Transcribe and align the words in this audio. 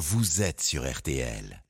vous 0.00 0.40
êtes 0.40 0.62
sur 0.62 0.90
RTL. 0.90 1.62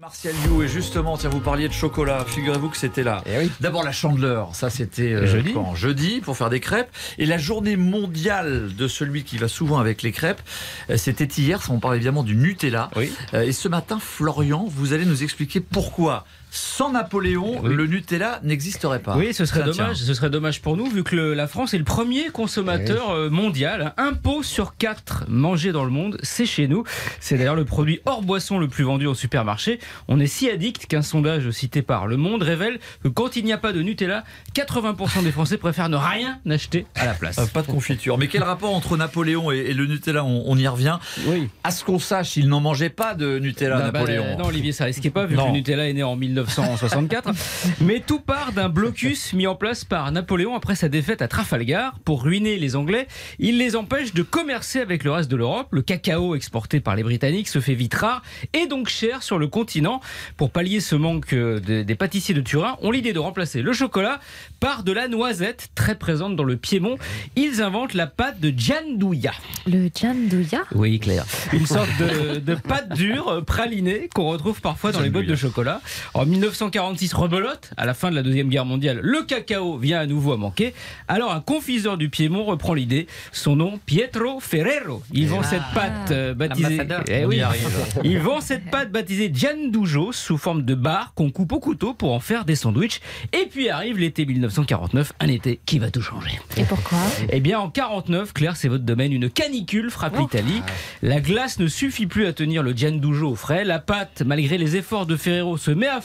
Martial 0.00 0.34
You, 0.46 0.62
et 0.62 0.68
justement, 0.68 1.18
tiens, 1.18 1.28
vous 1.28 1.40
parliez 1.40 1.68
de 1.68 1.72
chocolat. 1.72 2.24
Figurez-vous 2.26 2.70
que 2.70 2.78
c'était 2.78 3.02
là. 3.04 3.22
Eh 3.26 3.38
oui. 3.38 3.50
D'abord 3.60 3.84
la 3.84 3.92
chandeleur, 3.92 4.54
ça 4.54 4.70
c'était 4.70 5.12
euh, 5.12 5.26
Jeudi. 5.26 5.52
quand 5.52 5.74
Jeudi 5.74 6.20
pour 6.20 6.36
faire 6.36 6.48
des 6.50 6.60
crêpes. 6.60 6.88
Et 7.18 7.26
la 7.26 7.36
journée 7.38 7.76
mondiale 7.76 8.74
de 8.74 8.88
celui 8.88 9.22
qui 9.22 9.36
va 9.36 9.48
souvent 9.48 9.78
avec 9.78 10.02
les 10.02 10.12
crêpes, 10.12 10.40
euh, 10.90 10.96
c'était 10.96 11.26
hier. 11.26 11.60
On 11.68 11.78
parle 11.78 11.96
évidemment 11.96 12.24
du 12.24 12.34
Nutella. 12.36 12.90
Oui. 12.96 13.12
Euh, 13.34 13.42
Et 13.42 13.52
ce 13.52 13.68
matin, 13.68 13.98
Florian, 14.00 14.64
vous 14.66 14.94
allez 14.94 15.04
nous 15.04 15.22
expliquer 15.22 15.60
pourquoi, 15.60 16.24
sans 16.56 16.92
Napoléon, 16.92 17.60
Oui. 17.62 17.74
le 17.74 17.86
Nutella 17.86 18.38
n'existerait 18.44 19.00
pas. 19.00 19.16
Oui, 19.16 19.34
ce 19.34 19.44
serait 19.44 19.60
dommage. 19.60 19.74
tiens. 19.74 19.94
Ce 19.94 20.14
serait 20.14 20.30
dommage 20.30 20.62
pour 20.62 20.76
nous, 20.76 20.86
vu 20.88 21.02
que 21.02 21.16
le- 21.16 21.34
la 21.34 21.48
France 21.48 21.74
est 21.74 21.78
le 21.78 21.84
premier 21.84 22.30
consommateur 22.30 23.10
euh, 23.10 23.28
mondial. 23.28 23.92
Un 23.96 24.12
pot 24.12 24.42
sur 24.44 24.76
quatre 24.76 25.24
mangé 25.28 25.72
dans 25.72 25.84
le 25.84 25.90
monde, 25.90 26.16
c'est 26.22 26.46
chez 26.46 26.68
nous. 26.68 26.84
C'est 27.18 27.36
d'ailleurs 27.38 27.56
le 27.56 27.64
produit 27.64 28.00
hors 28.06 28.22
boisson 28.22 28.58
le 28.60 28.68
plus 28.68 28.84
vendu 28.84 29.06
au 29.06 29.14
supermarché. 29.14 29.80
On 30.06 30.20
est 30.20 30.28
si 30.28 30.48
addict 30.48 30.86
qu'un 30.86 31.02
sondage 31.02 31.50
cité 31.50 31.82
par 31.82 32.06
Le 32.06 32.16
Monde 32.16 32.42
révèle 32.42 32.78
que 33.02 33.08
quand 33.08 33.34
il 33.36 33.44
n'y 33.44 33.52
a 33.52 33.58
pas 33.58 33.72
de 33.72 33.82
Nutella, 33.82 34.22
80% 34.54 35.22
des 35.24 35.32
Français 35.32 35.56
préfèrent 35.58 35.88
ne 35.88 35.96
rien 35.96 36.38
acheter 36.48 36.86
à 36.94 37.06
la 37.06 37.14
place. 37.14 37.38
Euh, 37.38 37.46
pas 37.46 37.62
de 37.62 37.66
confiture. 37.66 38.16
Mais 38.16 38.28
quel 38.28 38.44
rapport 38.44 38.74
entre 38.74 38.96
Napoléon 38.96 39.50
et, 39.50 39.58
et 39.58 39.74
le 39.74 39.86
Nutella 39.86 40.24
on, 40.24 40.44
on 40.46 40.56
y 40.56 40.68
revient. 40.68 40.98
Oui. 41.26 41.48
À 41.64 41.70
ce 41.72 41.84
qu'on 41.84 41.98
sache, 41.98 42.36
il 42.36 42.48
n'en 42.48 42.60
mangeait 42.60 42.90
pas 42.90 43.14
de 43.14 43.38
Nutella, 43.40 43.76
Bah, 43.78 43.90
bah, 43.90 43.98
Napoléon. 44.00 44.38
non, 44.38 44.46
Olivier, 44.46 44.72
ça 44.72 44.84
risquait 44.84 45.10
pas, 45.10 45.26
vu 45.26 45.34
Non. 45.34 45.44
que 45.44 45.48
le 45.48 45.54
Nutella 45.54 45.88
est 45.88 45.92
né 45.94 46.02
en 46.02 46.14
1964. 46.46 47.30
Mais 47.80 48.00
tout 48.06 48.20
part 48.20 48.52
d'un 48.52 48.68
blocus 48.68 49.32
mis 49.32 49.46
en 49.46 49.54
place 49.54 49.84
par 49.84 50.10
Napoléon 50.12 50.54
après 50.54 50.74
sa 50.74 50.88
défaite 50.88 51.22
à 51.22 51.28
Trafalgar. 51.28 51.98
Pour 52.04 52.22
ruiner 52.22 52.56
les 52.56 52.76
Anglais, 52.76 53.06
il 53.38 53.58
les 53.58 53.76
empêche 53.76 54.14
de 54.14 54.22
commercer 54.22 54.80
avec 54.80 55.04
le 55.04 55.10
reste 55.12 55.30
de 55.30 55.36
l'Europe. 55.36 55.68
Le 55.70 55.82
cacao 55.82 56.34
exporté 56.34 56.80
par 56.80 56.96
les 56.96 57.02
Britanniques 57.02 57.48
se 57.48 57.60
fait 57.60 57.74
vite 57.74 57.94
rare 57.94 58.22
et 58.52 58.66
donc 58.66 58.88
cher 58.88 59.22
sur 59.22 59.38
le 59.38 59.48
continent. 59.48 60.00
Pour 60.36 60.50
pallier 60.50 60.80
ce 60.80 60.94
manque 60.94 61.32
euh, 61.32 61.60
de- 61.60 61.82
des 61.82 61.94
pâtissiers 61.94 62.34
de 62.34 62.40
Turin, 62.40 62.76
ont 62.82 62.90
l'idée 62.90 63.12
de 63.12 63.18
remplacer 63.18 63.62
le 63.62 63.72
chocolat 63.72 64.20
par 64.60 64.82
de 64.82 64.92
la 64.92 65.08
noisette, 65.08 65.68
très 65.74 65.94
présente 65.96 66.36
dans 66.36 66.44
le 66.44 66.56
Piémont. 66.56 66.96
Ils 67.36 67.62
inventent 67.62 67.94
la 67.94 68.06
pâte 68.06 68.40
de 68.40 68.52
gianduja. 68.56 69.32
Le 69.66 69.88
gianduja? 69.94 70.62
Oui, 70.74 70.98
Claire. 70.98 71.24
Une 71.52 71.66
sorte 71.66 71.88
de, 71.98 72.38
de 72.38 72.54
pâte 72.54 72.92
dure 72.94 73.42
pralinée 73.46 74.08
qu'on 74.14 74.28
retrouve 74.28 74.60
parfois 74.60 74.92
dans 74.92 75.00
les 75.00 75.10
boîtes 75.10 75.26
de 75.26 75.36
chocolat. 75.36 75.80
En 76.14 76.24
1946, 76.34 77.14
rebelote, 77.14 77.70
à 77.76 77.86
la 77.86 77.94
fin 77.94 78.10
de 78.10 78.16
la 78.16 78.22
Deuxième 78.22 78.48
Guerre 78.48 78.64
mondiale, 78.64 78.98
le 79.02 79.22
cacao 79.22 79.78
vient 79.78 80.00
à 80.00 80.06
nouveau 80.06 80.32
à 80.32 80.36
manquer. 80.36 80.74
Alors 81.08 81.32
un 81.32 81.40
confiseur 81.40 81.96
du 81.96 82.08
Piémont 82.08 82.44
reprend 82.44 82.74
l'idée. 82.74 83.06
Son 83.32 83.56
nom, 83.56 83.78
Pietro 83.86 84.40
Ferrero. 84.40 85.02
Il 85.12 85.28
vend 85.28 85.42
cette 85.42 85.62
pâte 85.74 86.10
euh, 86.10 86.34
baptisée... 86.34 86.78
Eh 87.08 87.24
On 87.24 87.28
oui. 87.28 87.36
y 87.36 87.40
arrive. 87.42 87.68
Il 88.04 88.18
vend 88.18 88.40
cette 88.40 88.70
pâte 88.70 88.90
baptisée 88.90 89.30
Giandujo 89.32 90.12
sous 90.12 90.36
forme 90.38 90.62
de 90.62 90.74
barre 90.74 91.12
qu'on 91.14 91.30
coupe 91.30 91.52
au 91.52 91.60
couteau 91.60 91.94
pour 91.94 92.12
en 92.12 92.20
faire 92.20 92.44
des 92.44 92.56
sandwichs. 92.56 93.00
Et 93.32 93.46
puis 93.50 93.68
arrive 93.70 93.98
l'été 93.98 94.26
1949, 94.26 95.12
un 95.20 95.28
été 95.28 95.60
qui 95.64 95.78
va 95.78 95.90
tout 95.90 96.02
changer. 96.02 96.38
Et 96.56 96.64
pourquoi? 96.64 96.98
Eh 97.30 97.40
bien, 97.40 97.58
en 97.60 97.70
49, 97.70 98.32
Claire, 98.32 98.56
c'est 98.56 98.68
votre 98.68 98.84
domaine, 98.84 99.12
une 99.12 99.30
canicule 99.30 99.90
frappe 99.90 100.18
l'Italie. 100.18 100.62
La 101.02 101.20
glace 101.20 101.58
ne 101.58 101.66
suffit 101.68 102.06
plus 102.06 102.26
à 102.26 102.32
tenir 102.32 102.62
le 102.62 102.72
giandujo 102.72 103.30
au 103.30 103.34
frais. 103.36 103.64
La 103.64 103.78
pâte, 103.78 104.22
malgré 104.24 104.58
les 104.58 104.76
efforts 104.76 105.06
de 105.06 105.16
Ferrero, 105.16 105.56
se 105.56 105.70
met 105.70 105.86
à 105.86 106.00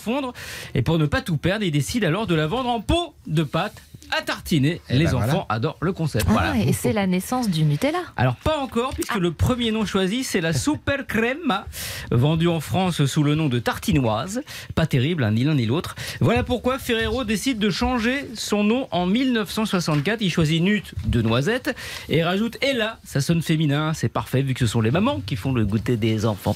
Et 0.76 0.82
pour 0.82 0.98
ne 0.98 1.06
pas 1.06 1.22
tout 1.22 1.38
perdre, 1.38 1.66
il 1.66 1.72
décide 1.72 2.04
alors 2.04 2.28
de 2.28 2.36
la 2.36 2.48
vendre 2.48 2.70
en 2.70 2.82
pot 2.82 3.14
de 3.28 3.44
pâte 3.44 3.82
à 4.18 4.22
tartiner. 4.22 4.82
Eh 4.90 4.98
les 4.98 5.06
ben 5.06 5.16
enfants 5.16 5.46
adorent 5.50 5.78
le 5.82 5.92
concept. 5.94 6.26
Ah, 6.30 6.32
Voilà. 6.34 6.58
Et 6.58 6.74
c'est 6.74 6.94
la 6.94 7.08
naissance 7.08 7.50
du 7.50 7.64
Nutella. 7.64 8.00
Alors 8.18 8.36
pas 8.36 8.58
encore, 8.58 8.94
puisque 8.94 9.16
le 9.16 9.32
premier 9.32 9.72
nom 9.72 9.86
choisi, 9.86 10.24
c'est 10.24 10.42
la 10.42 10.54
Super 10.54 11.06
Crema, 11.08 11.66
vendue 12.12 12.48
en 12.48 12.60
France 12.60 13.06
sous 13.06 13.24
le 13.24 13.36
nom 13.36 13.48
de 13.48 13.60
tartinoise. 13.60 14.42
Pas 14.76 14.86
terrible, 14.88 15.24
hein, 15.24 15.32
ni 15.32 15.44
l'un 15.44 15.56
ni 15.56 15.66
l'autre. 15.66 15.96
Voilà 16.20 16.44
pourquoi 16.44 16.80
Ferrero 16.80 17.24
décide 17.24 17.60
de 17.60 17.70
changer 17.70 18.26
son 18.36 18.64
nom 18.64 18.88
en 18.92 19.06
1964. 19.06 20.22
Il 20.22 20.30
choisit 20.32 20.62
Nut 20.62 20.94
de 21.06 21.22
noisette 21.22 21.76
et 22.10 22.24
rajoute 22.24 22.58
Ella. 22.62 23.00
Ça 23.04 23.22
sonne 23.22 23.42
féminin, 23.42 23.94
c'est 23.94 24.10
parfait 24.10 24.42
vu 24.42 24.54
que 24.54 24.60
ce 24.62 24.68
sont 24.68 24.82
les 24.82 24.92
mamans 24.92 25.22
qui 25.26 25.36
font 25.36 25.54
le 25.54 25.66
goûter 25.66 25.98
des 25.98 26.26
enfants. 26.26 26.56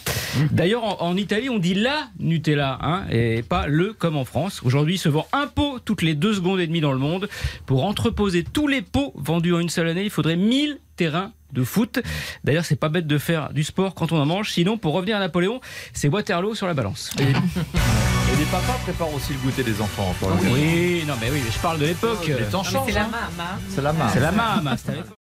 D'ailleurs, 0.51 0.83
en, 0.83 1.07
en 1.07 1.17
Italie, 1.17 1.49
on 1.49 1.59
dit 1.59 1.73
la 1.75 2.07
Nutella, 2.19 2.77
hein, 2.81 3.03
et 3.11 3.43
pas 3.43 3.67
le 3.67 3.93
comme 3.93 4.17
en 4.17 4.25
France. 4.25 4.61
Aujourd'hui, 4.63 4.95
il 4.95 4.99
se 4.99 5.09
vend 5.09 5.27
un 5.33 5.47
pot 5.47 5.79
toutes 5.83 6.01
les 6.01 6.15
deux 6.15 6.33
secondes 6.33 6.59
et 6.59 6.67
demie 6.67 6.81
dans 6.81 6.91
le 6.91 6.97
monde. 6.97 7.29
Pour 7.65 7.85
entreposer 7.85 8.43
tous 8.43 8.67
les 8.67 8.81
pots 8.81 9.13
vendus 9.15 9.53
en 9.53 9.59
une 9.59 9.69
seule 9.69 9.87
année, 9.87 10.03
il 10.03 10.09
faudrait 10.09 10.35
1000 10.35 10.79
terrains 10.95 11.31
de 11.53 11.63
foot. 11.63 11.99
D'ailleurs, 12.43 12.65
c'est 12.65 12.75
pas 12.75 12.89
bête 12.89 13.07
de 13.07 13.17
faire 13.17 13.53
du 13.53 13.63
sport 13.63 13.93
quand 13.93 14.11
on 14.11 14.17
en 14.17 14.25
mange. 14.25 14.51
Sinon, 14.51 14.77
pour 14.77 14.93
revenir 14.93 15.17
à 15.17 15.19
Napoléon, 15.19 15.61
c'est 15.93 16.07
Waterloo 16.07 16.55
sur 16.55 16.67
la 16.67 16.73
balance. 16.73 17.11
Et 17.19 17.25
les 17.25 18.45
papas 18.45 18.79
préparent 18.83 19.13
aussi 19.13 19.33
le 19.33 19.39
goûter 19.39 19.63
des 19.63 19.79
enfants. 19.81 20.15
Oui, 20.51 21.03
non, 21.07 21.13
mais 21.21 21.29
oui, 21.31 21.41
je 21.49 21.59
parle 21.59 21.79
de 21.79 21.85
l'époque. 21.85 22.25
Les 22.27 22.45
temps 22.45 22.63
changent. 22.63 22.87
C'est 22.87 22.93
la 22.93 23.05
hein. 23.05 23.09
maman. 23.11 23.59
C'est 23.69 23.81
la 23.81 23.93
marque. 23.93 24.13
C'est 24.13 24.91
la 24.91 24.97
l'époque. 24.97 25.22